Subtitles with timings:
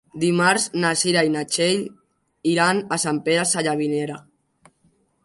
[0.21, 1.83] Dimarts na Cira i na Txell
[2.53, 4.17] iran a Sant Pere Sallavinera.